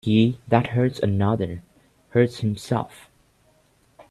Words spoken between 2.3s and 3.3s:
himself.